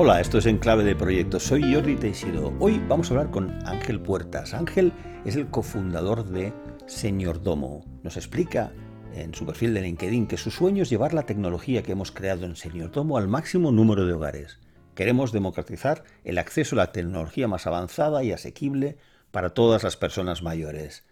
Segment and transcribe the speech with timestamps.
[0.00, 1.42] Hola, esto es Enclave de Proyectos.
[1.42, 2.54] Soy Jordi Teixeiro.
[2.60, 4.54] Hoy vamos a hablar con Ángel Puertas.
[4.54, 4.92] Ángel
[5.24, 6.54] es el cofundador de
[6.86, 7.84] Señor Domo.
[8.04, 8.72] Nos explica
[9.12, 12.46] en su perfil de LinkedIn que su sueño es llevar la tecnología que hemos creado
[12.46, 14.60] en Señor Domo al máximo número de hogares.
[14.94, 18.98] Queremos democratizar el acceso a la tecnología más avanzada y asequible
[19.32, 21.08] para todas las personas mayores.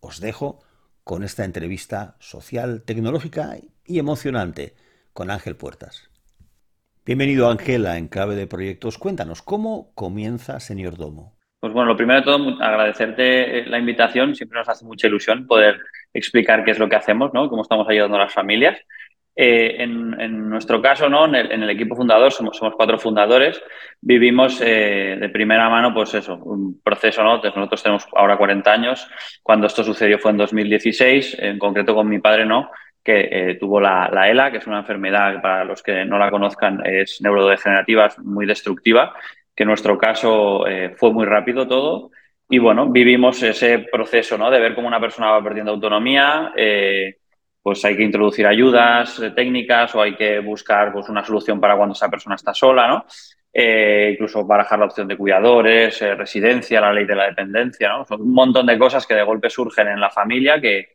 [0.00, 0.64] Os dejo
[1.04, 4.74] con esta entrevista social, tecnológica y emocionante
[5.12, 6.09] con Ángel Puertas.
[7.06, 8.98] Bienvenido Ángela en Clave de Proyectos.
[8.98, 11.34] Cuéntanos, ¿cómo comienza Señor Domo?
[11.58, 14.34] Pues bueno, lo primero de todo, agradecerte la invitación.
[14.34, 15.80] Siempre nos hace mucha ilusión poder
[16.12, 17.48] explicar qué es lo que hacemos, ¿no?
[17.48, 18.78] Cómo estamos ayudando a las familias.
[19.34, 21.24] Eh, en, nuestro caso, ¿no?
[21.24, 23.62] En el, equipo fundador, somos, somos, cuatro fundadores,
[24.02, 27.38] vivimos eh, de primera mano, pues eso, un proceso, ¿no?
[27.38, 29.08] Nosotros tenemos ahora 40 años.
[29.42, 32.70] Cuando esto sucedió fue en 2016, en concreto con mi padre, ¿no?
[33.10, 36.84] Que eh, tuvo la, ELA, que es una enfermedad para los que no la conozcan
[36.86, 39.14] es neurodegenerativa, muy destructiva,
[39.54, 42.10] que en nuestro caso eh, fue muy rápido todo.
[42.48, 44.50] Y bueno, vivimos ese proceso ¿no?
[44.50, 47.16] de ver cómo una persona va perdiendo autonomía, eh,
[47.62, 51.92] pues hay que introducir ayudas técnicas o hay que buscar pues, una solución para cuando
[51.92, 53.04] esa persona está sola, ¿no?
[53.52, 58.04] incluso barajar la opción de cuidadores, residencia, la ley de la dependencia, ¿no?
[58.04, 60.90] Son un montón de cosas que de golpe surgen en la familia que,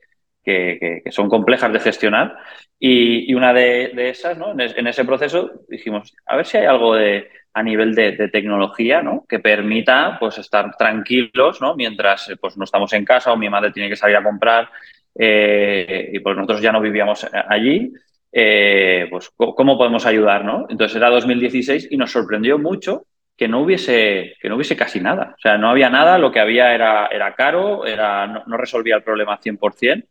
[0.46, 2.38] que, son complejas de gestionar.
[2.80, 4.52] Y, una de, esas, ¿no?
[4.52, 9.26] en, ese proceso dijimos, a ver si hay algo de, a nivel de, tecnología ¿no?
[9.28, 11.76] que permita pues, estar tranquilos ¿no?
[11.76, 14.70] mientras pues, no estamos en casa o mi madre tiene que salir a comprar
[15.18, 17.92] eh, y pues nosotros ya no vivíamos allí.
[18.38, 20.66] Eh, pues cómo podemos ayudar, ¿no?
[20.70, 23.06] Entonces era 2016 y nos sorprendió mucho
[23.38, 25.36] que no hubiese, que no hubiese casi nada.
[25.38, 28.98] O sea, no había nada, lo que había era, era caro, era, no, no resolvía
[28.98, 30.06] el problema 100%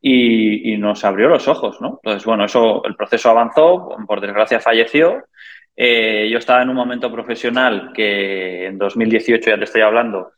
[0.00, 2.00] y, nos abrió los ojos, ¿no?
[2.02, 5.24] Entonces, bueno, eso, el proceso avanzó, por desgracia falleció.
[5.74, 10.32] Eh, yo estaba en un momento profesional que en 2018, ya te estoy hablando,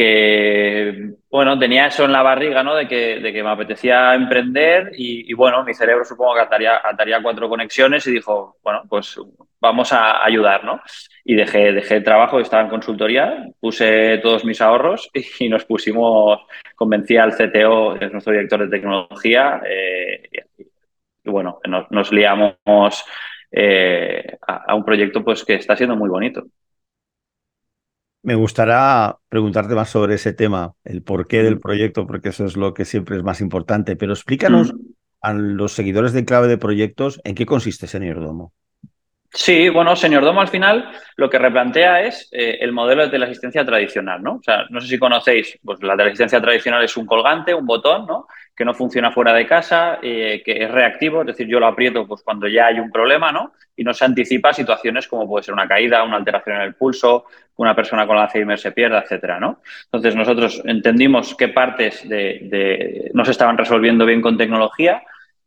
[0.00, 2.74] que, bueno, tenía eso en la barriga, ¿no?
[2.74, 7.22] De que, de que me apetecía emprender y, bueno, mi cerebro supongo que ataría, ataría
[7.22, 9.20] cuatro conexiones y dijo, bueno, pues
[9.60, 10.80] vamos a ayudar, ¿no?
[11.22, 16.40] Y dejé, dejé el trabajo, estaba en consultoría, puse todos mis ahorros y, nos pusimos,
[16.74, 20.30] convencí al CTO, que es nuestro director de tecnología, eh,
[21.24, 21.60] y, bueno,
[21.90, 23.04] nos, liamos
[23.52, 26.46] eh, a, un proyecto pues que está siendo muy bonito.
[28.22, 32.74] Me gustaría preguntarte más sobre ese tema, el porqué del proyecto, porque eso es lo
[32.74, 33.96] que siempre es más importante.
[33.96, 34.74] Pero explícanos
[35.22, 38.52] a los seguidores de Clave de Proyectos en qué consiste Señor Domo.
[39.32, 43.64] Sí, bueno, Señor Domo al final lo que replantea es eh, el modelo de teleasistencia
[43.64, 44.34] tradicional, ¿no?
[44.34, 48.06] O sea, no sé si conocéis, pues la teleasistencia tradicional es un colgante, un botón,
[48.06, 48.26] ¿no?
[48.56, 52.08] Que no funciona fuera de casa, eh, que es reactivo, es decir, yo lo aprieto
[52.08, 53.52] pues cuando ya hay un problema, ¿no?
[53.76, 57.26] Y no se anticipa situaciones como puede ser una caída, una alteración en el pulso,
[57.54, 59.60] una persona con Alzheimer se pierda, etcétera, ¿no?
[59.84, 65.02] Entonces nosotros entendimos qué partes de, de, no se estaban resolviendo bien con tecnología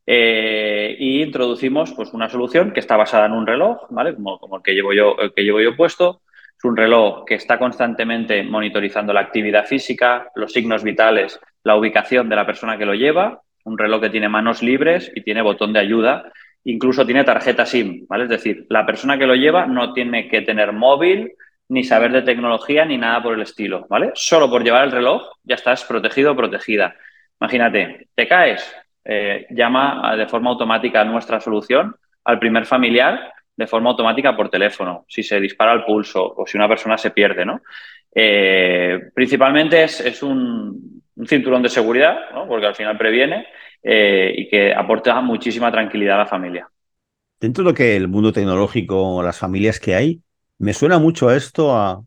[0.05, 4.15] eh, y introducimos pues, una solución que está basada en un reloj, ¿vale?
[4.15, 6.21] Como, como, el, que llevo yo, el que llevo yo puesto.
[6.57, 12.29] Es un reloj que está constantemente monitorizando la actividad física, los signos vitales, la ubicación
[12.29, 13.41] de la persona que lo lleva.
[13.65, 16.31] Un reloj que tiene manos libres y tiene botón de ayuda.
[16.65, 18.25] Incluso tiene tarjeta SIM, ¿vale?
[18.25, 21.33] Es decir, la persona que lo lleva no tiene que tener móvil,
[21.69, 24.11] ni saber de tecnología, ni nada por el estilo, ¿vale?
[24.15, 26.95] Solo por llevar el reloj ya estás protegido o protegida.
[27.39, 28.73] Imagínate, te caes,
[29.05, 34.49] eh, llama de forma automática a nuestra solución al primer familiar de forma automática por
[34.49, 37.61] teléfono, si se dispara el pulso o si una persona se pierde, ¿no?
[38.15, 43.47] Eh, principalmente es, un, cinturón de seguridad, porque al final previene
[43.81, 46.67] eh, y que aporta muchísima tranquilidad a la familia.
[47.39, 50.21] Dentro de lo que el mundo tecnológico, las familias que hay,
[50.57, 52.01] me suena mucho a esto, a,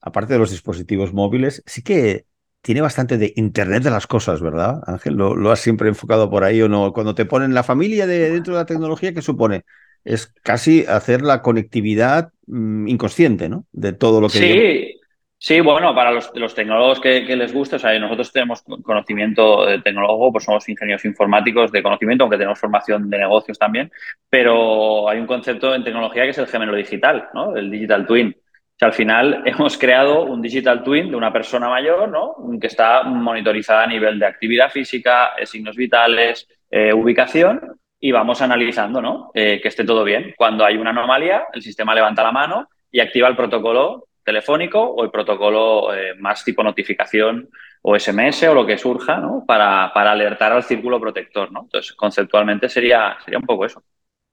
[0.00, 2.24] aparte de los dispositivos móviles, sí que
[2.62, 5.14] tiene bastante de Internet de las cosas, ¿verdad, Ángel?
[5.14, 6.92] ¿Lo, has siempre enfocado por ahí o no?
[6.92, 9.64] Cuando te ponen la familia de, dentro de la tecnología, ¿qué supone?
[10.04, 13.64] Es casi hacer la conectividad mm, inconsciente, ¿no?
[13.72, 14.38] De todo lo que...
[14.38, 15.00] Sí,
[15.38, 19.80] sí bueno, para los, los tecnólogos que, les gusta, o sea, nosotros tenemos conocimiento de
[19.80, 23.90] tecnólogo, pues somos ingenieros informáticos de conocimiento, aunque tenemos formación de negocios también,
[24.28, 27.56] pero hay un concepto en tecnología que es el gemelo digital, ¿no?
[27.56, 28.36] El digital twin
[28.84, 32.36] al final hemos creado un digital twin de una persona mayor, ¿no?
[32.60, 38.40] Que está monitorizada a nivel de actividad física, eh, signos vitales, eh, ubicación y vamos
[38.40, 39.30] analizando, ¿no?
[39.34, 40.34] Eh, que esté todo bien.
[40.36, 45.04] Cuando hay una anomalía, el sistema levanta la mano y activa el protocolo telefónico o
[45.04, 45.88] el protocolo
[46.18, 47.48] más tipo notificación
[47.82, 49.44] o SMS o lo que surja, ¿no?
[49.46, 51.62] Para, para alertar al círculo protector, ¿no?
[51.62, 53.82] Entonces, conceptualmente sería, sería un poco eso.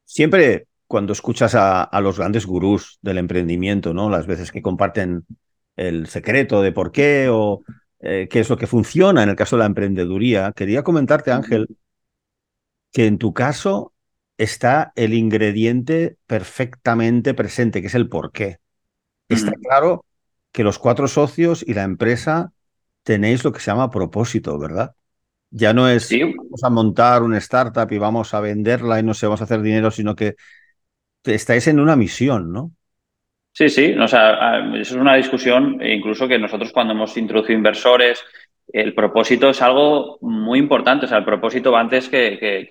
[0.03, 4.09] Siempre cuando escuchas a, los grandes gurús del emprendimiento, ¿no?
[4.09, 5.25] Las veces que comparten
[5.75, 7.61] el secreto de por qué o
[7.99, 10.53] eh, qué es lo que funciona en el caso de la emprendeduría.
[10.55, 11.67] Quería comentarte, Ángel,
[12.91, 13.93] que en tu caso
[14.37, 18.59] está el ingrediente perfectamente presente, que es el por qué.
[19.27, 20.05] Está claro
[20.51, 22.53] que los cuatro socios y la empresa
[23.03, 24.95] tenéis lo que se llama propósito, ¿verdad?
[25.49, 29.25] Ya no es vamos a montar una startup y vamos a venderla y no sé,
[29.25, 30.35] vamos a hacer dinero, sino que
[31.27, 32.71] estáis en una misión, ¿no?
[33.51, 37.57] Sí, sí, o sea, eso es una discusión, e incluso que nosotros cuando hemos introducido
[37.57, 38.23] inversores,
[38.71, 41.05] el propósito es algo muy importante.
[41.05, 42.67] O sea, el propósito va antes que,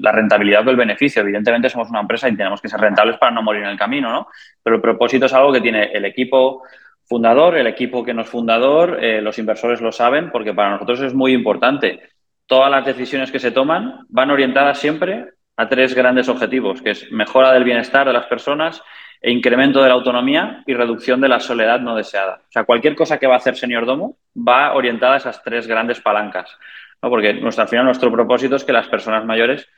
[0.00, 1.22] la rentabilidad o el beneficio.
[1.22, 4.10] Evidentemente somos una empresa y tenemos que ser rentables para no morir en el camino,
[4.10, 4.28] ¿no?
[4.62, 6.62] Pero el propósito es algo que tiene el equipo
[7.04, 11.00] fundador, el equipo que no es fundador, eh, los inversores lo saben, porque para nosotros
[11.02, 12.00] es muy importante.
[12.46, 15.26] Todas las decisiones que se toman van orientadas siempre
[15.56, 18.82] a tres grandes objetivos, que es mejora del bienestar de las personas,
[19.20, 22.42] e incremento de la autonomía y reducción de la soledad no deseada.
[22.48, 25.66] O sea, cualquier cosa que va a hacer Señor Domo va orientada a esas tres
[25.66, 26.50] grandes palancas,
[27.02, 27.08] ¿no?
[27.08, 29.68] porque nuestro, al final nuestro propósito es que las personas mayores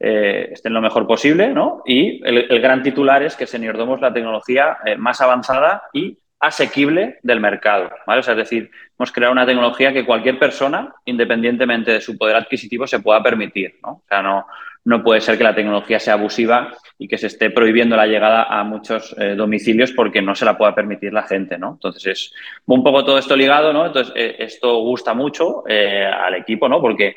[0.00, 1.82] eh, estén lo mejor posible ¿no?
[1.86, 6.18] y el, gran titular es que Señor Domo es la tecnología eh, más avanzada y
[6.40, 7.90] asequible del mercado.
[8.06, 8.20] ¿vale?
[8.20, 13.00] es decir, hemos creado una tecnología que cualquier persona, independientemente de su poder adquisitivo, se
[13.00, 13.78] pueda permitir.
[13.82, 13.90] ¿no?
[13.90, 14.46] O sea, no,
[14.86, 18.44] no puede ser que la tecnología sea abusiva y que se esté prohibiendo la llegada
[18.44, 21.72] a muchos eh, domicilios porque no se la pueda permitir la gente, ¿no?
[21.72, 22.34] Entonces es
[22.66, 23.86] un poco todo esto ligado, ¿no?
[23.86, 26.80] Entonces eh, esto gusta mucho eh, al equipo, ¿no?
[26.80, 27.16] Porque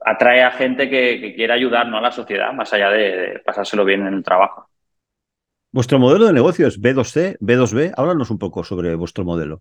[0.00, 4.14] atrae a gente que, quiere ayudar a la sociedad, más allá de, pasárselo bien en
[4.14, 4.68] el trabajo.
[5.76, 7.92] Vuestro modelo de negocio es B2C, B2B.
[7.98, 9.60] Háblanos un poco sobre vuestro modelo.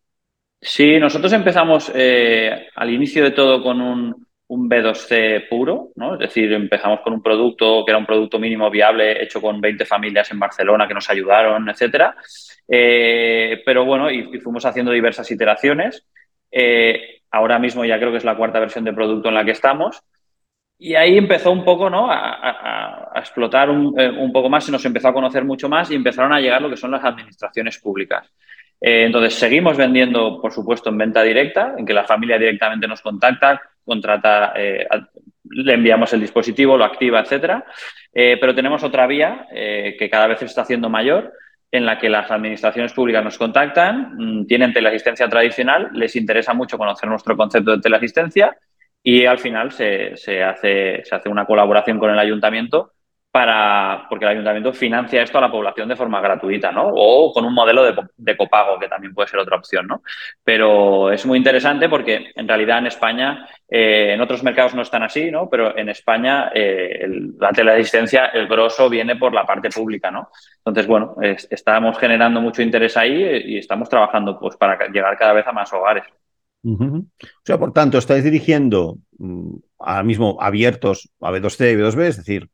[0.61, 6.13] Sí, nosotros empezamos al inicio de todo con un, un B2C puro, ¿no?
[6.13, 9.85] Es decir, empezamos con un producto que era un producto mínimo viable hecho con 20
[9.85, 12.15] familias en Barcelona que nos ayudaron, etcétera.
[12.65, 16.07] Eh, pero bueno, y, fuimos haciendo diversas iteraciones.
[16.49, 19.51] Eh, ahora mismo ya creo que es la cuarta versión de producto en la que
[19.51, 20.01] estamos.
[20.77, 22.07] Y ahí empezó un poco ¿no?
[22.11, 25.95] a, explotar un, eh, un, poco más, se nos empezó a conocer mucho más y
[25.95, 28.29] empezaron a llegar lo que son las administraciones públicas.
[28.81, 33.61] entonces, seguimos vendiendo, por supuesto, en venta directa, en que la familia directamente nos contacta,
[33.85, 34.85] contrata, eh,
[35.49, 37.63] le enviamos el dispositivo, lo activa, etcétera.
[38.13, 41.33] Eh, pero tenemos otra vía eh, que cada vez se está haciendo mayor,
[41.71, 46.77] en la que las administraciones públicas nos contactan, mm, tienen teleasistencia tradicional, les interesa mucho
[46.77, 48.55] conocer nuestro concepto de teleasistencia
[49.07, 52.93] y al final se, se, hace, se hace una colaboración con el ayuntamiento
[53.31, 56.87] para, porque el ayuntamiento financia esto a la población de forma gratuita, ¿no?
[56.87, 57.83] O con un modelo
[58.17, 60.01] de, copago, que también puede ser otra opción, ¿no?
[60.43, 65.03] Pero es muy interesante porque en realidad en España, eh, en otros mercados no están
[65.03, 65.49] así, ¿no?
[65.51, 70.31] Pero en España eh, la teleasistencia, el grosso viene por la parte pública, ¿no?
[70.57, 75.45] Entonces, bueno, estamos generando mucho interés ahí y estamos trabajando pues para llegar cada vez
[75.45, 76.05] a más hogares.
[76.65, 77.05] O
[77.43, 82.49] sea, por tanto, estáis dirigiendo mm, ahora mismo abiertos a B2C y B2B, es decir,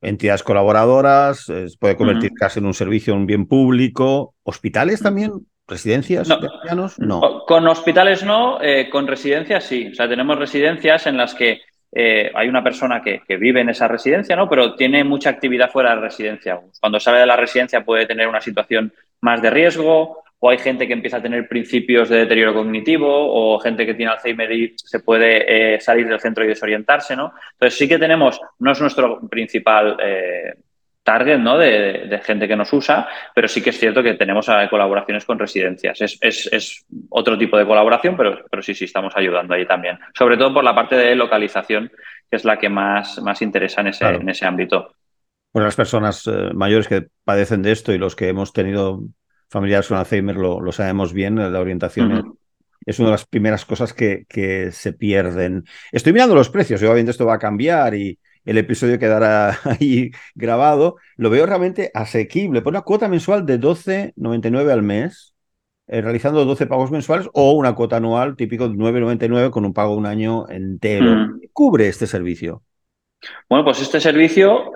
[0.00, 1.46] entidades colaboradoras,
[1.78, 5.32] puede convertir casi en un servicio, un bien público, hospitales también,
[5.66, 6.90] residencias no.
[6.98, 7.44] No.
[7.46, 9.88] Con hospitales no, eh, con residencias sí.
[9.90, 11.62] O sea, tenemos residencias en las que
[11.92, 14.48] eh, hay una persona que, que, vive en esa residencia, ¿no?
[14.48, 16.60] Pero tiene mucha actividad fuera de la residencia.
[16.80, 20.86] Cuando sale de la residencia puede tener una situación más de riesgo o hay gente
[20.86, 25.00] que empieza a tener principios de deterioro cognitivo, o gente que tiene Alzheimer y se
[25.00, 27.32] puede eh, salir del centro y desorientarse, ¿no?
[27.52, 30.52] Entonces sí que tenemos, no es nuestro principal eh,
[31.02, 31.56] target, ¿no?
[31.56, 35.38] De, gente que nos usa, pero sí que es cierto que tenemos eh, colaboraciones con
[35.38, 35.98] residencias.
[36.20, 39.98] Es, otro tipo de colaboración, pero, pero sí, sí, estamos ayudando ahí también.
[40.12, 41.90] Sobre todo por la parte de localización,
[42.30, 44.94] que es la que más, más interesa en ese, en ese ámbito.
[45.54, 49.00] Bueno, las personas mayores que padecen de esto y los que hemos tenido
[49.54, 52.36] familiares con Alzheimer lo, sabemos bien, la orientación
[52.84, 55.64] es, una de las primeras cosas que, que, se pierden.
[55.92, 60.96] Estoy mirando los precios, obviamente esto va a cambiar y el episodio quedará ahí grabado.
[61.16, 62.62] Lo veo realmente asequible.
[62.62, 65.36] Por una cuota mensual de 12,99 al mes,
[65.86, 69.94] eh, realizando 12 pagos mensuales o una cuota anual típico de 9,99 con un pago
[69.94, 71.28] un año entero.
[71.40, 72.64] ¿Qué cubre este servicio?
[73.48, 74.72] Bueno, pues este servicio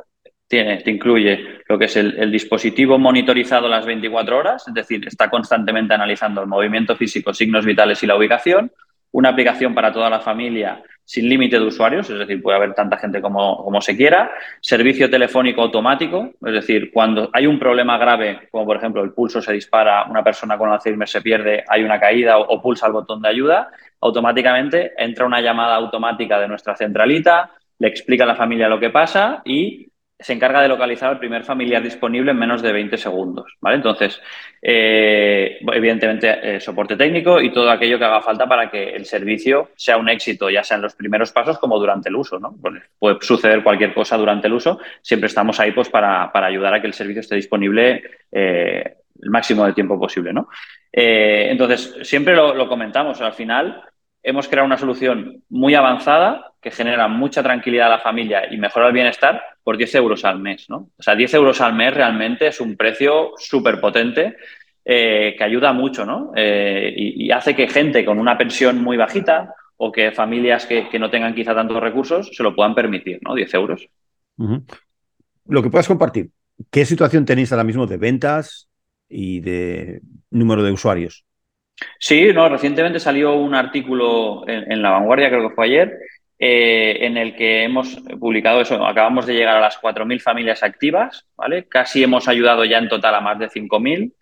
[0.48, 5.28] tiene, te incluye lo que es el, dispositivo monitorizado las 24 horas, es decir, está
[5.28, 8.72] constantemente analizando el movimiento físico, signos vitales y la ubicación,
[9.12, 12.98] una aplicación para toda la familia sin límite de usuarios, es decir, puede haber tanta
[12.98, 18.48] gente como, como, se quiera, servicio telefónico automático, es decir, cuando hay un problema grave,
[18.50, 21.98] como por ejemplo el pulso se dispara, una persona con Alzheimer se pierde, hay una
[21.98, 23.70] caída o, o pulsa el botón de ayuda,
[24.02, 28.90] automáticamente entra una llamada automática de nuestra centralita, le explica a la familia lo que
[28.90, 29.87] pasa y
[30.20, 33.76] se encarga de localizar al primer familiar disponible en menos de 20 segundos, ¿vale?
[33.76, 34.20] Entonces,
[34.60, 39.70] eh, evidentemente, eh, soporte técnico y todo aquello que haga falta para que el servicio
[39.76, 42.56] sea un éxito, ya sea en los primeros pasos como durante el uso, ¿no?
[42.98, 46.88] puede suceder cualquier cosa durante el uso, siempre estamos ahí pues para, ayudar a que
[46.88, 50.48] el servicio esté disponible eh, el máximo de tiempo posible, ¿no?
[50.90, 53.87] entonces, siempre lo comentamos, al final
[54.22, 58.88] hemos creado una solución muy avanzada que genera mucha tranquilidad a la familia y mejora
[58.88, 60.66] el bienestar por 10 euros al mes.
[60.68, 60.90] ¿no?
[60.98, 64.36] O sea, 10 euros al mes realmente es un precio súper potente
[64.84, 66.32] eh, que ayuda mucho ¿no?
[66.34, 71.10] Eh, y, hace que gente con una pensión muy bajita o que familias que, no
[71.10, 73.34] tengan quizá tantos recursos se lo puedan permitir, ¿no?
[73.34, 73.88] 10 euros.
[75.46, 76.30] Lo que puedas compartir,
[76.70, 78.68] ¿qué situación tenéis ahora mismo de ventas
[79.08, 81.24] y de número de usuarios?
[81.98, 85.98] Sí, no, recientemente salió un artículo en, La Vanguardia, creo que fue ayer,
[86.38, 88.84] eh, en el que hemos publicado eso.
[88.86, 91.66] Acabamos de llegar a las 4.000 familias activas, ¿vale?
[91.68, 94.12] Casi hemos ayudado ya en total a más de 5.000.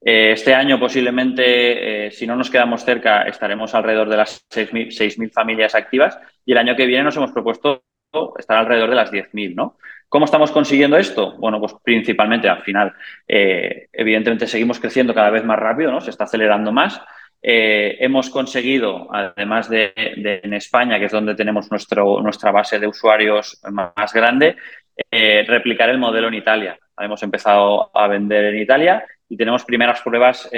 [0.00, 5.30] Eh, este año posiblemente, eh, si no nos quedamos cerca, estaremos alrededor de las 6.000
[5.32, 7.82] familias activas y el año que viene nos hemos propuesto
[8.38, 9.76] estar alrededor de las 10.000, ¿no?
[10.08, 11.36] ¿Cómo estamos consiguiendo esto?
[11.36, 12.94] Bueno, pues principalmente al final,
[13.26, 16.00] eh, evidentemente seguimos creciendo cada vez más rápido, ¿no?
[16.00, 17.00] Se está acelerando más.
[17.42, 22.86] Eh, hemos conseguido, además de, en España, que es donde tenemos nuestro, nuestra base de
[22.86, 24.56] usuarios más, grande,
[25.10, 26.78] eh, replicar el modelo en Italia.
[26.98, 30.50] Hemos empezado a vender en Italia y tenemos primeras pruebas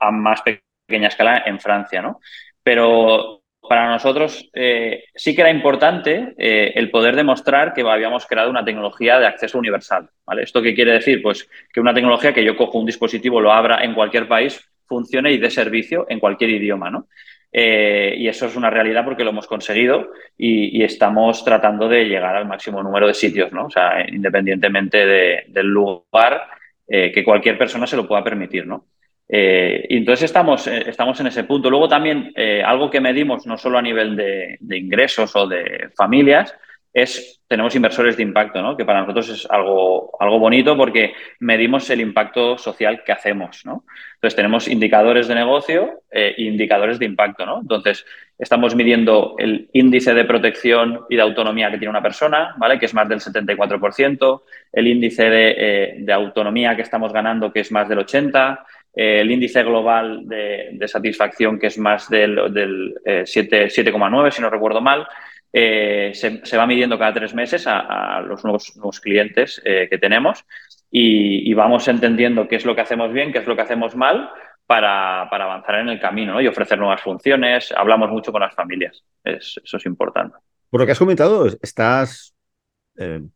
[0.00, 2.20] a más pequeña escala en Francia, ¿no?
[2.62, 8.50] Pero para nosotros eh, sí que era importante eh, el poder demostrar que habíamos creado
[8.50, 10.08] una tecnología de acceso universal.
[10.26, 10.42] ¿vale?
[10.42, 11.22] ¿Esto qué quiere decir?
[11.22, 15.32] Pues que una tecnología que yo cojo un dispositivo, lo abra en cualquier país, funcione
[15.32, 16.90] y dé servicio en cualquier idioma.
[16.90, 17.08] ¿no?
[17.52, 22.36] Eh, y eso es una realidad porque lo hemos conseguido y, estamos tratando de llegar
[22.36, 23.66] al máximo número de sitios, ¿no?
[23.66, 26.48] o sea, independientemente del lugar,
[26.88, 28.66] que cualquier persona se lo pueda permitir.
[28.66, 28.86] ¿no?
[29.28, 31.70] Eh, y entonces estamos, eh, estamos en ese punto.
[31.70, 36.54] Luego también eh, algo que medimos no solo a nivel de, ingresos o de familias,
[36.92, 38.76] es tenemos inversores de impacto, ¿no?
[38.76, 43.66] que para nosotros es algo, algo bonito porque medimos el impacto social que hacemos.
[43.66, 43.84] ¿no?
[44.14, 47.44] Entonces tenemos indicadores de negocio e indicadores de impacto.
[47.44, 47.60] ¿no?
[47.60, 48.06] Entonces
[48.38, 52.78] estamos midiendo el índice de protección y de autonomía que tiene una persona, ¿vale?
[52.78, 54.42] que es más del 74%,
[54.72, 58.58] el índice de, autonomía que estamos ganando, que es más del 80%, eh,
[58.96, 64.80] el índice global de, satisfacción, que es más del, del 7,9, eh, si no recuerdo
[64.80, 65.06] mal,
[65.52, 70.44] eh, se, va midiendo cada tres meses a, los nuevos, nuevos clientes que tenemos
[70.90, 74.30] y, vamos entendiendo qué es lo que hacemos bien, qué es lo que hacemos mal
[74.66, 77.72] para, avanzar en el camino y ofrecer nuevas funciones.
[77.76, 80.36] Hablamos mucho con las familias, eso es importante.
[80.70, 82.34] Por lo que has comentado, estás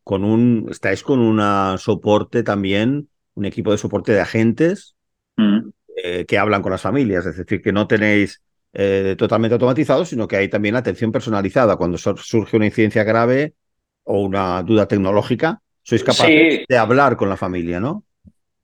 [0.04, 4.96] con un, estáis con un soporte también, un equipo de soporte de agentes
[5.40, 5.70] Mm.
[6.02, 8.40] Eh, que hablan con las familias, es decir, que no tenéis
[8.72, 11.76] eh, totalmente automatizado, sino que hay también atención personalizada.
[11.76, 13.54] Cuando surge una incidencia grave
[14.04, 18.04] o una duda tecnológica, sois capaces de hablar con la familia, ¿no?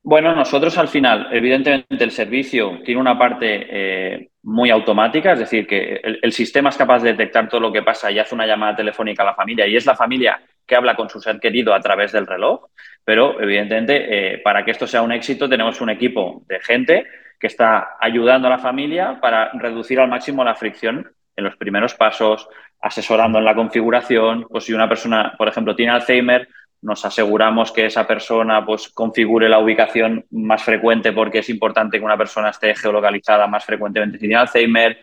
[0.02, 5.66] Bueno, nosotros al final, evidentemente el servicio tiene una parte eh, muy automática, es decir,
[5.66, 8.76] que el, sistema es capaz de detectar todo lo que pasa y hace una llamada
[8.76, 11.80] telefónica a la familia y es la familia que habla con su ser querido a
[11.80, 12.66] través del reloj,
[13.04, 17.06] pero evidentemente eh, para que esto sea un éxito tenemos un equipo de gente
[17.38, 21.94] que está ayudando a la familia para reducir al máximo la fricción en los primeros
[21.94, 22.49] pasos,
[22.80, 26.49] asesorando en la configuración, pues si una persona, por ejemplo, tiene Alzheimer,
[26.82, 32.04] nos aseguramos que esa persona pues, configure la ubicación más frecuente porque es importante que
[32.04, 34.99] una persona esté geolocalizada más frecuentemente si tiene Alzheimer.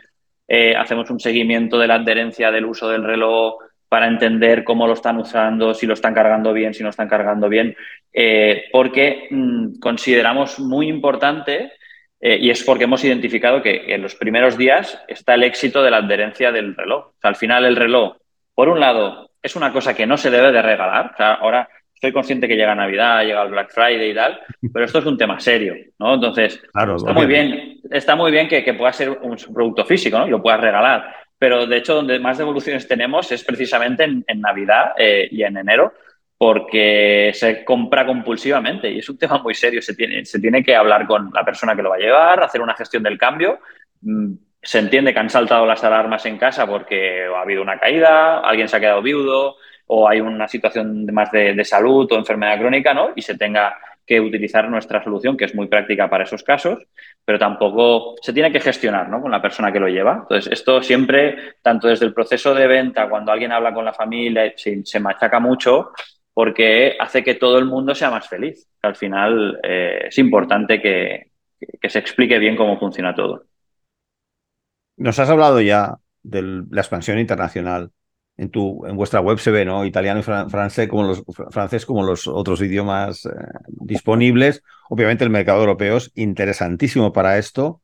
[0.48, 3.56] Eh, hacemos un seguimiento de la adherencia del uso del reloj
[3.94, 7.48] para entender cómo lo están usando, si lo están cargando bien, si no están cargando
[7.48, 7.78] bien,
[8.12, 11.74] eh, porque mm, consideramos muy importante
[12.20, 15.92] eh, y es porque hemos identificado que en los primeros días está el éxito de
[15.92, 17.12] la adherencia del reloj.
[17.22, 18.18] al final el reloj,
[18.56, 21.14] por un lado, es una cosa que no se debe de regalar.
[21.20, 24.40] ahora estoy consciente que llega Navidad, llega el Black Friday y tal,
[24.74, 26.16] pero esto es un tema serio, ¿no?
[26.16, 30.26] Entonces, está, muy bien, está muy bien que, pueda ser un producto físico, ¿no?
[30.26, 31.23] Y lo puedas regalar.
[31.44, 35.92] Pero de hecho, donde más devoluciones tenemos es precisamente en, Navidad eh, y en enero,
[36.38, 39.82] porque se compra compulsivamente y es un tema muy serio.
[39.82, 42.62] Se tiene, se tiene que hablar con la persona que lo va a llevar, hacer
[42.62, 43.60] una gestión del cambio.
[44.00, 48.40] Mm, se entiende que han saltado las alarmas en casa porque ha habido una caída,
[48.40, 49.58] alguien se ha quedado viudo
[49.88, 53.12] o hay una situación más de, de salud o enfermedad crónica, ¿no?
[53.18, 56.80] Y se tenga que utilizar nuestra solución, que es muy práctica para esos casos,
[57.24, 59.22] pero tampoco se tiene que gestionar ¿no?
[59.22, 60.20] con la persona que lo lleva.
[60.24, 64.54] Entonces, esto siempre, tanto desde el proceso de venta, cuando alguien habla con la familia,
[64.56, 65.92] se, se machaca mucho,
[66.34, 68.68] porque hace que todo el mundo sea más feliz.
[68.82, 71.32] Al final eh, es importante que,
[71.80, 73.46] que, se explique bien cómo funciona todo.
[74.98, 77.92] Nos has hablado ya de la expansión internacional.
[78.36, 79.86] En, tu, en vuestra web se ve, ¿no?
[79.86, 83.30] Italiano y francés como los, francés como los otros idiomas eh,
[83.68, 84.64] disponibles.
[84.90, 87.82] Obviamente el mercado europeo es interesantísimo para esto,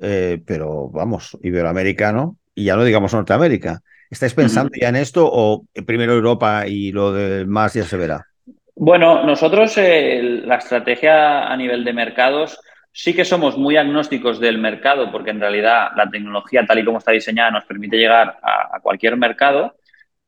[0.00, 3.82] eh, pero vamos, iberoamericano y ya no digamos Norteamérica.
[4.10, 8.26] ¿Estáis pensando ya en esto o primero Europa y lo demás ya se verá?
[8.74, 12.58] Bueno, nosotros eh, la estrategia a nivel de mercados
[12.92, 16.98] sí que somos muy agnósticos del mercado porque en realidad la tecnología tal y como
[16.98, 19.76] está diseñada nos permite llegar a, a cualquier mercado,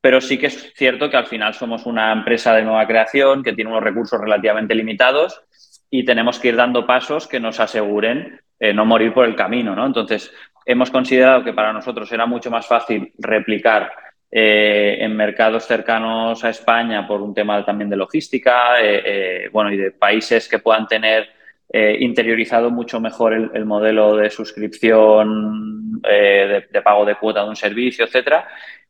[0.05, 3.53] pero sí que es cierto que al final somos una empresa de nueva creación que
[3.53, 5.41] tiene unos recursos relativamente limitados
[5.89, 9.75] y tenemos que ir dando pasos que nos aseguren eh, no morir por el camino,
[9.75, 9.83] ¿no?
[9.83, 10.31] Entonces,
[10.63, 13.91] hemos considerado que para nosotros era mucho más fácil replicar
[14.29, 19.77] eh, en mercados cercanos a España por un tema también de logística, eh, bueno, y
[19.77, 21.29] de países que puedan tener
[21.73, 28.05] interiorizado mucho mejor el, modelo de suscripción, de, de, pago de cuota de un servicio,
[28.05, 28.47] etcétera,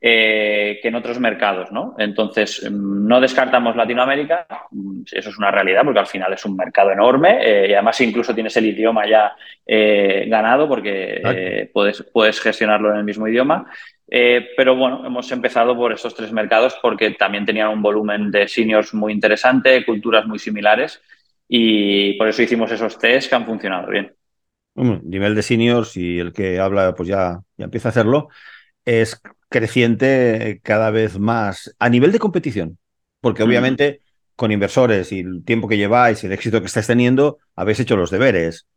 [0.07, 1.95] eh, que en otros mercados, ¿no?
[1.97, 6.55] Entonces, mm, no descartamos Latinoamérica, mm, eso es una realidad porque al final es un
[6.55, 12.39] mercado enorme eh, y además incluso tienes el idioma ya eh, ganado porque puedes, puedes
[12.39, 13.65] gestionarlo en el mismo idioma.
[14.07, 18.93] pero bueno, hemos empezado por esos tres mercados porque también tenían un volumen de seniors
[18.93, 21.01] muy interesante, culturas muy similares
[21.47, 24.13] y por eso hicimos esos test que han funcionado bien.
[24.75, 28.29] nivel de seniors y el que habla pues ya, ya empieza a hacerlo
[28.85, 32.77] es creciente cada vez más a nivel de competición,
[33.19, 34.01] porque obviamente
[34.35, 37.95] con inversores y el tiempo que lleváis y el éxito que estáis teniendo, habéis hecho
[37.95, 38.67] los deberes.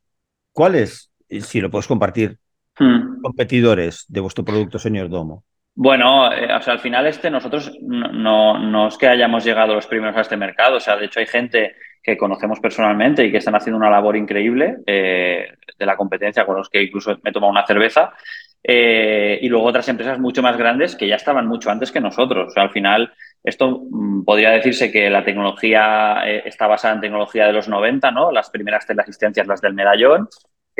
[0.52, 2.38] ¿Cuáles, si lo puedes compartir,
[2.78, 3.22] hmm.
[3.22, 5.44] competidores de vuestro producto, señor Domo?
[5.74, 9.86] Bueno, eh, o sea, al final este nosotros no, no, es que hayamos llegado los
[9.86, 11.76] primeros a este mercado, o sea, de hecho hay gente
[12.08, 15.46] que conocemos personalmente y que están haciendo una labor increíble eh,
[15.78, 18.14] de la competencia con los que incluso me he tomado una cerveza
[18.62, 22.56] eh, y luego otras empresas mucho más grandes que ya estaban mucho antes que nosotros.
[22.56, 23.12] al final,
[23.44, 28.10] esto mm, podría decirse que la tecnología eh, está basada en tecnología de los 90,
[28.10, 28.32] ¿no?
[28.32, 30.28] Las primeras teleasistencias, las del medallón,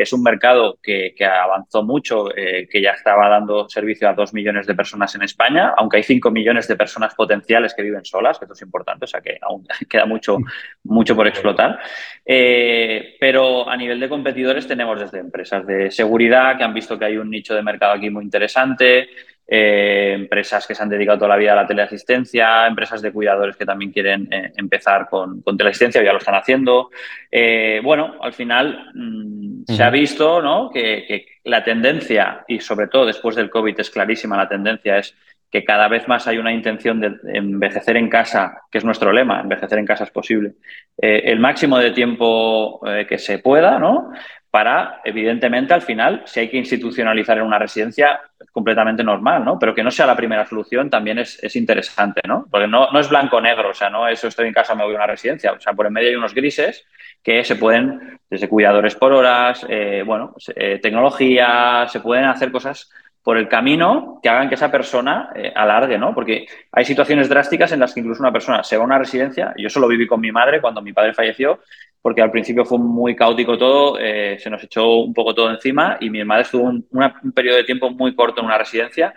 [0.03, 4.67] es un mercado que, avanzó mucho, eh, que ya estaba dando servicio a dos millones
[4.67, 8.45] de personas en España, aunque hay cinco millones de personas potenciales que viven solas, que
[8.45, 10.39] esto es importante, o sea que aún queda mucho,
[10.85, 11.79] mucho por explotar.
[12.25, 17.05] Eh, pero a nivel de competidores tenemos desde empresas de seguridad que han visto que
[17.05, 19.09] hay un nicho de mercado aquí muy interesante,
[19.51, 23.57] eh, empresas que se han dedicado toda la vida a la teleasistencia, empresas de cuidadores
[23.57, 26.91] que también quieren eh, empezar con, con, teleasistencia, ya lo están haciendo.
[27.31, 30.71] Eh, bueno, al final mm, se ha visto ¿no?
[30.71, 35.17] que, que, la tendencia, y sobre todo después del COVID es clarísima, la tendencia es
[35.51, 39.41] que cada vez más hay una intención de envejecer en casa, que es nuestro lema,
[39.41, 40.57] envejecer en casa es posible,
[40.99, 44.13] el máximo de tiempo que se pueda, ¿no?
[44.51, 49.59] Para, evidentemente, al final, si hay que institucionalizar en una residencia, es completamente normal, ¿no?
[49.59, 52.47] Pero que no sea la primera solución también es, interesante, ¿no?
[52.51, 54.97] Porque no, no es blanco-negro, o sea, no eso estoy en casa, me voy a
[54.97, 56.87] una residencia, o sea, por en medio hay unos grises
[57.23, 62.91] que se pueden, desde cuidadores por horas, eh, bueno, eh, tecnología, se pueden hacer cosas
[63.23, 66.15] por el camino que hagan que esa persona eh, alargue, ¿no?
[66.15, 69.53] Porque hay situaciones drásticas en las que incluso una persona se va a una residencia,
[69.57, 71.61] yo solo viví con mi madre cuando mi padre falleció,
[72.01, 75.99] porque al principio fue muy caótico todo, eh, se nos echó un poco todo encima
[76.01, 76.87] y mi madre estuvo un,
[77.35, 79.13] periodo de tiempo muy corto en una residencia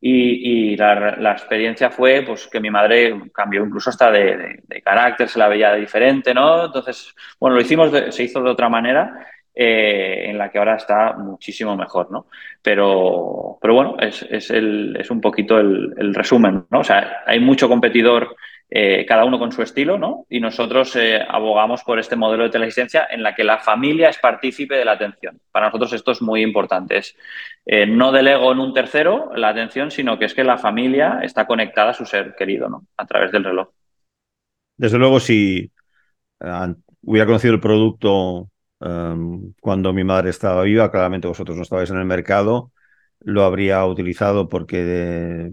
[0.00, 5.48] y, la, experiencia fue pues, que mi madre cambió incluso hasta de, carácter, se la
[5.48, 6.66] veía diferente, ¿no?
[6.66, 9.26] Entonces, bueno, lo hicimos, se hizo de otra manera
[9.58, 12.26] eh, en la que ahora está muchísimo mejor, ¿no?
[12.60, 16.80] Pero, pero bueno, es, es, el, es un poquito el, resumen, ¿no?
[16.80, 18.36] O sea, hay mucho competidor,
[18.68, 20.26] eh, cada uno con su estilo, ¿no?
[20.28, 24.18] Y nosotros eh, abogamos por este modelo de teleasistencia en la que la familia es
[24.18, 25.40] partícipe de la atención.
[25.50, 26.98] Para nosotros esto es muy importante.
[26.98, 27.16] Es,
[27.88, 31.92] no delego en un tercero la atención, sino que es que la familia está conectada
[31.92, 32.84] a su ser querido, ¿no?
[32.98, 33.70] A través del reloj.
[34.76, 35.72] Desde luego, si
[37.00, 42.04] hubiera conocido el producto cuando mi madre estaba viva, claramente vosotros no estabais en el
[42.04, 42.72] mercado,
[43.20, 45.50] lo habría utilizado porque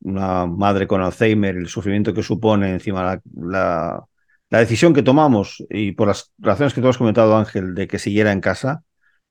[0.00, 4.04] una madre con Alzheimer, el sufrimiento que supone encima la,
[4.50, 7.98] la, decisión que tomamos y por las razones que tú has comentado, Ángel, de que
[7.98, 8.84] siguiera en casa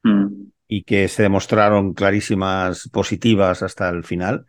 [0.04, 0.28] mm.
[0.68, 4.46] y que se demostraron clarísimas positivas hasta el final,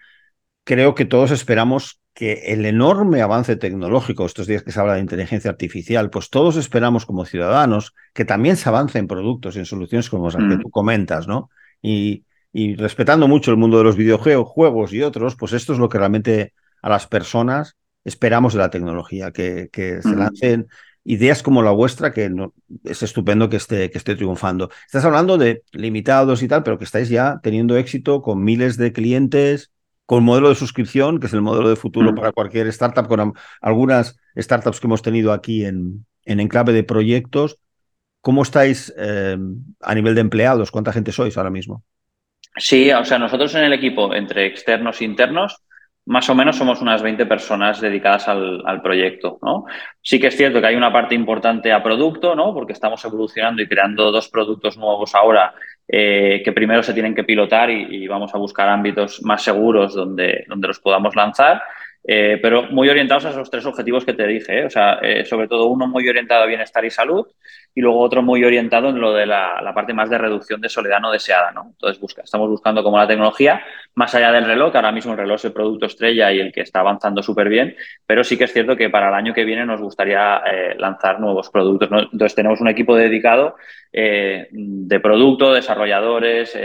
[0.65, 5.01] creo que todos esperamos que el enorme avance tecnológico, estos días que se habla de
[5.01, 10.09] inteligencia artificial, pues todos esperamos como ciudadanos que también se avance en productos, en soluciones
[10.09, 10.63] como las que mm.
[10.63, 11.51] tú comentas, ¿no?
[11.83, 15.89] Y, y, respetando mucho el mundo de los videojuegos y otros, pues esto es lo
[15.89, 20.69] que realmente a las personas esperamos de la tecnología, que, se lancen
[21.03, 22.31] ideas como la vuestra, que
[22.85, 24.71] es estupendo que esté, que esté triunfando.
[24.87, 28.93] Estás hablando de limitados y tal, pero que estáis ya teniendo éxito con miles de
[28.93, 29.73] clientes,
[30.07, 34.19] con modelo de suscripción, que es el modelo de futuro para cualquier startup, con algunas
[34.37, 37.59] startups que hemos tenido aquí en, en Enclave de Proyectos.
[38.21, 39.37] ¿Cómo estáis eh,
[39.81, 40.71] a nivel de empleados?
[40.71, 41.83] ¿Cuánta gente sois ahora mismo?
[42.57, 45.65] Sí, o sea, nosotros en el equipo, entre externos e internos,
[46.07, 49.65] más o menos somos unas 20 personas dedicadas al, proyecto, ¿no?
[50.03, 52.53] Sí que es cierto que hay una parte importante a producto, ¿no?
[52.53, 55.55] Porque estamos evolucionando y creando dos productos nuevos ahora
[55.87, 60.45] eh, que primero se tienen que pilotar y, vamos a buscar ámbitos más seguros donde,
[60.49, 61.63] donde los podamos lanzar.
[62.07, 64.67] Eh, pero muy orientados a esos tres objetivos que te dije, ¿eh?
[64.67, 67.27] o sea, eh, sobre todo uno muy orientado a bienestar y salud
[67.75, 71.01] y luego otro muy orientado en lo de la, parte más de reducción de soledad
[71.01, 71.71] no deseada, ¿no?
[71.71, 73.65] Entonces busca, estamos buscando como la tecnología,
[73.95, 76.53] más allá del reloj, que ahora mismo el reloj es el producto estrella y el
[76.53, 77.75] que está avanzando súper bien,
[78.07, 80.43] pero sí que es cierto que para el año que viene nos gustaría
[80.77, 83.57] lanzar nuevos productos, Entonces tenemos un equipo dedicado
[83.91, 86.57] de producto, desarrolladores,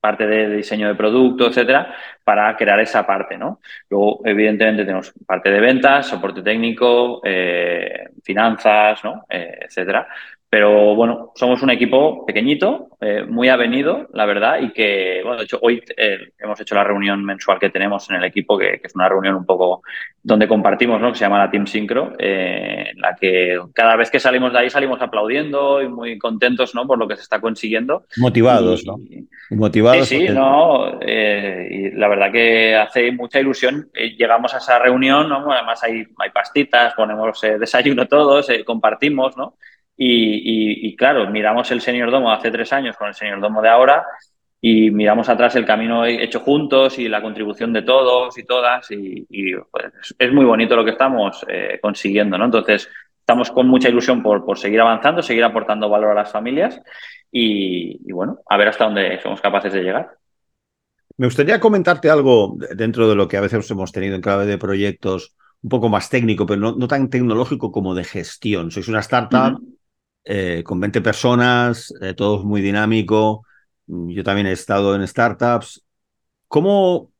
[0.00, 3.60] parte de diseño de producto, etcétera, para crear esa parte, ¿no?
[3.90, 9.24] Luego, evidentemente, tenemos parte de ventas, soporte técnico, eh, finanzas, ¿no?
[9.28, 10.08] Eh, etcétera.
[10.48, 15.44] Pero bueno, somos un equipo pequeñito, eh, muy avenido, la verdad, y que, bueno, de
[15.44, 18.94] hecho, hoy eh, hemos hecho la reunión mensual que tenemos en el equipo, que, es
[18.94, 19.82] una reunión un poco
[20.22, 21.10] donde compartimos, ¿no?
[21.10, 24.60] Que se llama la Team Synchro, eh, en la que cada vez que salimos de
[24.60, 26.86] ahí salimos aplaudiendo y muy contentos, ¿no?
[26.86, 28.04] Por lo que se está consiguiendo.
[28.16, 28.98] Motivados, ¿no?
[29.50, 30.06] Motivados.
[30.06, 31.00] Sí, sí, no.
[31.02, 33.90] y la verdad que hace mucha ilusión.
[34.16, 35.50] llegamos a esa reunión, ¿no?
[35.50, 39.56] Además hay, hay pastitas, ponemos desayuno todos, compartimos, ¿no?
[39.96, 44.04] Y, claro, miramos el Señor Domo hace tres años con el Señor Domo de ahora
[44.60, 49.54] y miramos atrás el camino hecho juntos y la contribución de todos y todas y,
[49.70, 52.46] pues, es muy bonito lo que estamos eh, consiguiendo, ¿no?
[52.46, 52.88] Entonces,
[53.20, 56.80] estamos con mucha ilusión por, por, seguir avanzando, seguir aportando valor a las familias
[57.30, 60.10] y, bueno, a ver hasta dónde somos capaces de llegar.
[61.16, 64.58] Me gustaría comentarte algo dentro de lo que a veces hemos tenido en clave de
[64.58, 68.70] proyectos un poco más técnico, pero no, tan tecnológico como de gestión.
[68.70, 69.58] Sois una startup
[70.28, 73.46] eh, con 20 personas, eh, todo muy dinámico.
[73.86, 75.84] Mm, yo también he estado en startups.
[76.48, 77.12] ¿Cómo,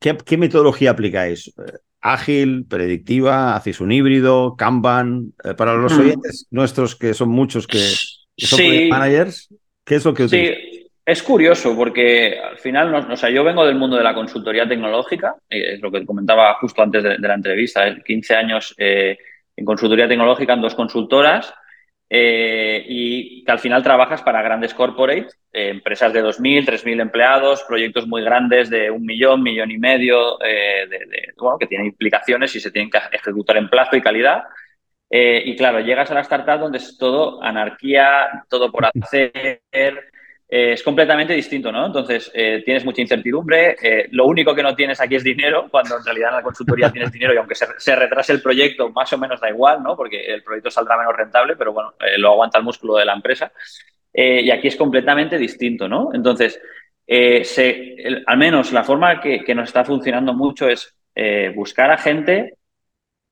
[0.00, 1.46] qué, metodología aplicáis?
[1.46, 3.54] Eh, ¿Ágil, predictiva?
[3.54, 4.56] ¿Hacéis un híbrido?
[4.56, 5.32] ¿Kanban?
[5.56, 6.00] para los mm.
[6.00, 7.78] oyentes nuestros, que son muchos que,
[8.36, 9.48] son managers,
[9.84, 10.28] ¿qué es lo que?
[10.28, 10.50] Sí.
[11.06, 15.36] Es curioso porque al final, o sea, yo vengo del mundo de la consultoría tecnológica,
[15.48, 20.60] es lo que comentaba justo antes de, la entrevista, 15 años en consultoría tecnológica en
[20.60, 21.52] dos consultoras
[22.12, 27.62] eh, y que al final trabajas para grandes corporates, eh, empresas de 2.000, 3.000 empleados,
[27.62, 30.88] proyectos muy grandes de un millón, millón y medio, eh,
[31.60, 34.42] que tienen implicaciones y se tienen que ejecutar en plazo y calidad.
[35.08, 39.60] y claro, llegas a la startup donde es todo anarquía, todo por hacer,
[40.52, 41.86] eh, es completamente distinto, ¿no?
[41.86, 45.96] Entonces, eh, tienes mucha incertidumbre, eh, lo único que no tienes aquí es dinero, cuando
[45.96, 49.18] en realidad en la consultoría tienes dinero y aunque se, retrase el proyecto, más o
[49.18, 49.96] menos da igual, ¿no?
[49.96, 53.52] Porque el proyecto saldrá menos rentable, pero bueno, lo aguanta el músculo de la empresa.
[54.12, 56.10] y aquí es completamente distinto, ¿no?
[56.12, 56.60] Entonces,
[58.26, 60.92] al menos la forma que, que, nos está funcionando mucho es
[61.54, 62.54] buscar a gente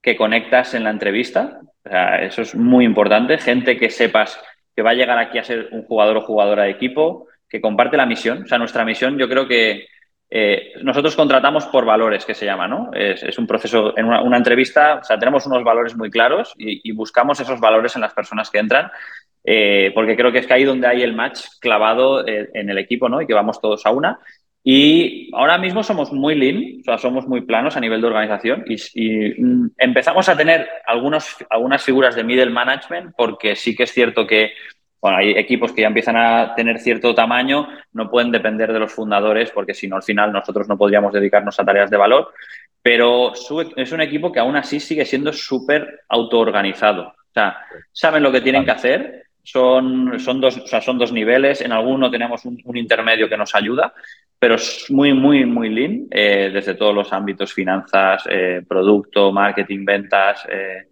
[0.00, 4.40] que conectas en la entrevista, o sea, eso es muy importante, gente que sepas
[4.78, 7.96] que va a llegar aquí a ser un jugador o jugadora de equipo, que comparte
[7.96, 8.44] la misión.
[8.44, 9.88] O sea, nuestra misión yo creo que
[10.30, 12.88] eh, nosotros contratamos por valores, que se llama, ¿no?
[12.92, 17.40] Es, un proceso, en una, entrevista, o sea, tenemos unos valores muy claros y, buscamos
[17.40, 18.88] esos valores en las personas que entran,
[19.42, 22.78] eh, porque creo que es que ahí donde hay el match clavado eh, en el
[22.78, 23.20] equipo, ¿no?
[23.20, 24.20] Y que vamos todos a una.
[24.64, 28.64] Y ahora mismo somos muy lean, o sea, somos muy planos a nivel de organización
[28.66, 33.92] y, mm, empezamos a tener algunos, algunas figuras de middle management porque sí que es
[33.92, 34.52] cierto que
[35.00, 38.92] bueno, hay equipos que ya empiezan a tener cierto tamaño, no pueden depender de los
[38.92, 42.32] fundadores porque si no al final nosotros no podríamos dedicarnos a tareas de valor,
[42.82, 43.32] pero
[43.76, 47.08] es un equipo que aún así sigue siendo súper autoorganizado.
[47.08, 47.58] O sea,
[47.92, 51.72] saben lo que tienen que hacer, son, son, dos, o sea, son dos niveles, en
[51.72, 53.94] alguno tenemos un, intermedio que nos ayuda,
[54.38, 59.86] pero es muy, muy, muy lean eh, desde todos los ámbitos, finanzas, eh, producto, marketing,
[59.86, 60.88] ventas, eh,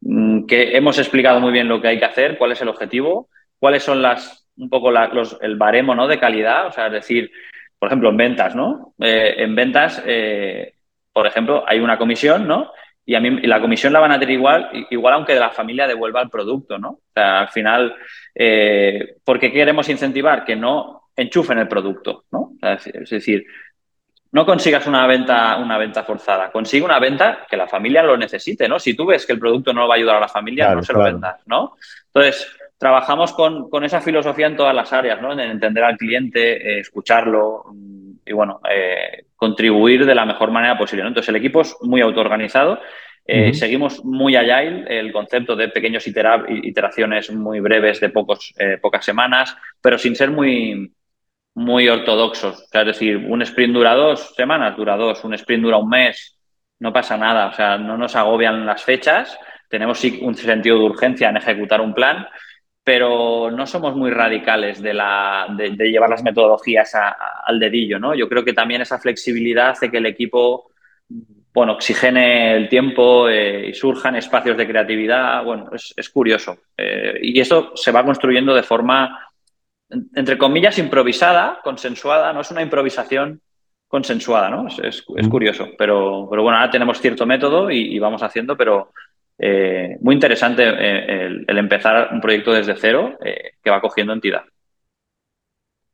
[0.00, 3.28] mm, que hemos explicado muy bien lo que hay que hacer, cuál es el objetivo,
[3.58, 6.08] cuáles son las, un poco los, el baremo ¿no?
[6.08, 7.30] de calidad, o sea, es decir,
[7.78, 8.94] por ejemplo, en ventas, ¿no?
[8.98, 10.02] en ventas,
[11.12, 12.72] por ejemplo, hay una comisión, ¿no?
[13.10, 16.22] Y a mí la comisión la van a tener igual, igual aunque la familia devuelva
[16.22, 16.90] el producto, ¿no?
[16.90, 17.92] O sea, al final,
[19.24, 20.44] ¿por qué queremos incentivar?
[20.44, 22.52] Que no enchufen el producto, ¿no?
[22.62, 23.44] es decir,
[24.30, 28.68] no consigas una venta, una venta forzada, consigue una venta que la familia lo necesite,
[28.68, 28.78] ¿no?
[28.78, 30.92] Si tú ves que el producto no va a ayudar a la familia, no se
[30.92, 31.76] lo vendas, ¿no?
[32.14, 32.46] Entonces,
[32.80, 35.34] trabajamos con, esa filosofía en todas las áreas, ¿no?
[35.34, 40.78] En entender al cliente, eh, escucharlo mm, y, bueno, eh, contribuir de la mejor manera
[40.78, 42.80] posible, Entonces, el equipo es muy autoorganizado.
[43.26, 49.56] Eh, seguimos muy agile, el concepto de pequeños iteraciones muy breves de pocos, pocas semanas,
[49.80, 50.90] pero sin ser muy,
[51.54, 52.66] muy ortodoxos.
[52.72, 56.38] es decir, un sprint dura dos semanas, dura dos, un sprint dura un mes,
[56.80, 57.48] no pasa nada.
[57.48, 59.38] O sea, no nos agobian las fechas,
[59.68, 62.26] tenemos sí un sentido de urgencia en ejecutar un plan,
[62.92, 66.92] pero no somos muy radicales de, la, de, llevar las metodologías
[67.44, 68.16] al dedillo, ¿no?
[68.16, 70.72] Yo creo que también esa flexibilidad hace que el equipo,
[71.54, 75.44] bueno, oxigene el tiempo eh, y surjan espacios de creatividad.
[75.44, 76.56] Bueno, es, curioso.
[76.76, 79.30] Eh, y eso se va construyendo de forma
[80.16, 83.40] entre comillas, improvisada, consensuada, no es una improvisación
[83.86, 84.66] consensuada, ¿no?
[84.66, 88.90] Es, curioso, pero, pero, bueno, ahora tenemos cierto método y, vamos haciendo, pero
[89.42, 94.42] eh, muy interesante eh, el, empezar un proyecto desde cero eh, que va cogiendo entidad.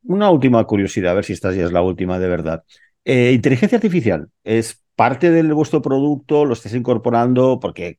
[0.03, 2.63] Una última curiosidad, a ver si esta ya es la última de verdad.
[3.05, 7.95] inteligencia artificial es parte de vuestro producto, lo estáis incorporando porque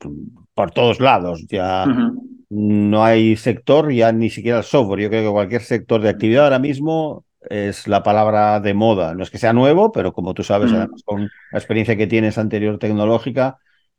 [0.55, 1.87] por todos lados ya
[2.51, 5.01] no hay sector, ya ni siquiera el software.
[5.01, 9.15] Yo creo que cualquier sector de actividad ahora mismo es la palabra de moda.
[9.15, 10.87] No es que sea nuevo, pero como tú sabes, mm.
[11.05, 13.59] con la experiencia que tienes anterior tecnológica,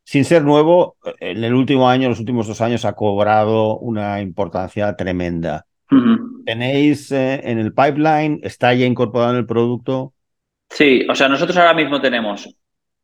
[0.10, 4.96] sin ser nuevo, en el último año, los últimos dos años, ha cobrado una importancia
[4.96, 5.68] tremenda.
[6.48, 8.40] ¿Tenéis eh, en el pipeline?
[8.42, 10.16] ¿Está ya incorporado en el producto?
[10.68, 12.50] Sí, o sea, nosotros ahora mismo tenemos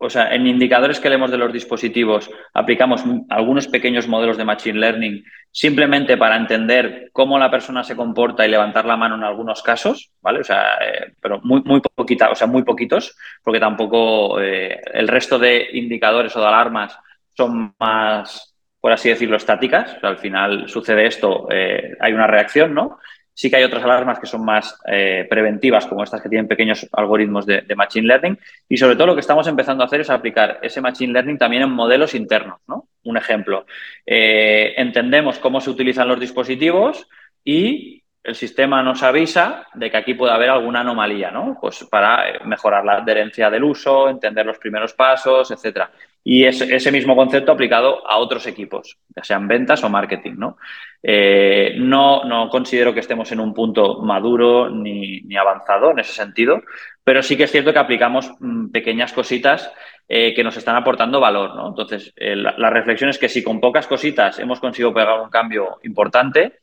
[0.06, 4.80] o sea, en indicadores que leemos de los dispositivos, aplicamos algunos pequeños modelos de Machine
[4.80, 9.62] Learning simplemente para entender cómo la persona se comporta y levantar la mano en algunos
[9.62, 10.40] casos, ¿vale?
[10.40, 15.08] O sea, eh, pero muy, muy poquita, o sea, muy poquitos, porque tampoco eh, el
[15.08, 16.98] resto de indicadores o de alarmas
[17.36, 19.98] son más, por así decirlo, estáticas.
[20.02, 23.00] al final sucede esto, eh, hay una reacción, ¿no?
[23.36, 26.88] Sí que hay otras alarmas que son más eh, preventivas, como estas que tienen pequeños
[26.94, 28.40] algoritmos de, Machine Learning.
[28.70, 31.64] Y sobre todo lo que estamos empezando a hacer es aplicar ese Machine Learning también
[31.64, 32.62] en modelos internos.
[32.66, 32.88] ¿no?
[33.04, 33.66] Un ejemplo,
[34.06, 37.10] eh, entendemos cómo se utilizan los dispositivos
[37.44, 41.58] y el sistema nos avisa de que aquí puede haber alguna anomalía, ¿no?
[41.62, 45.92] Pues para eh, mejorar la adherencia del uso, entender los primeros pasos, etcétera.
[46.24, 50.58] Y es ese mismo concepto aplicado a otros equipos, ya sean ventas o marketing, ¿no?
[51.04, 56.64] Eh, no, no, considero que estemos en un punto maduro ni, avanzado en ese sentido,
[57.04, 59.72] pero sí que es cierto que aplicamos mm, pequeñas cositas
[60.10, 61.68] eh, que nos están aportando valor, ¿no?
[61.68, 66.54] Entonces, la reflexión es que si con pocas cositas hemos conseguido pegar un cambio importante,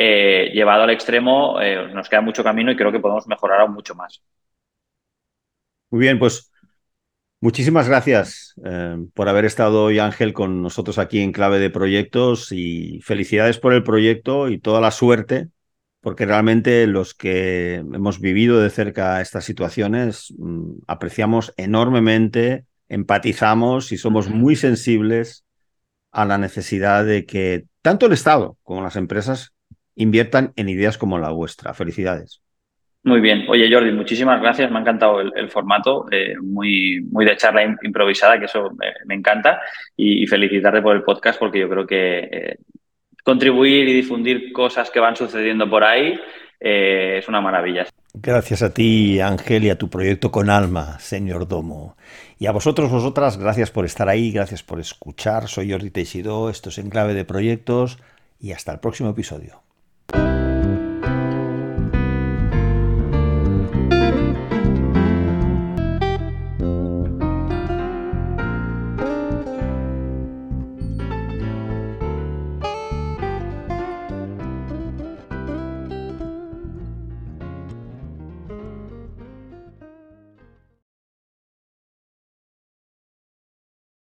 [0.00, 3.72] eh, llevado al extremo, eh, nos queda mucho camino y creo que podemos mejorar aún
[3.72, 4.22] mucho más.
[5.90, 6.52] Muy bien, pues
[7.40, 12.52] muchísimas gracias eh, por haber estado hoy, Ángel, con nosotros aquí en Clave de Proyectos
[12.52, 15.48] y felicidades por el proyecto y toda la suerte,
[16.00, 23.98] porque realmente los que hemos vivido de cerca estas situaciones mm, apreciamos enormemente, empatizamos y
[23.98, 25.44] somos muy sensibles
[26.12, 29.54] a la necesidad de que tanto el Estado como las empresas
[29.98, 31.74] inviertan en ideas como la vuestra.
[31.74, 32.40] Felicidades.
[33.04, 33.44] Muy bien.
[33.48, 34.70] Oye, Jordi, muchísimas gracias.
[34.70, 38.70] Me ha encantado el, formato, eh, muy, muy de charla improvisada, que eso
[39.06, 39.60] me, encanta.
[39.96, 42.56] Y, felicitarte por el podcast, porque yo creo que eh,
[43.24, 46.18] contribuir y difundir cosas que van sucediendo por ahí
[46.60, 47.86] eh, es una maravilla.
[48.14, 51.96] Gracias a ti, Ángel, y a tu proyecto con alma, señor Domo.
[52.38, 55.48] Y a vosotros, vosotras, gracias por estar ahí, gracias por escuchar.
[55.48, 57.98] Soy Jordi Teixidó, esto es Enclave de Proyectos
[58.40, 59.67] y hasta el próximo episodio.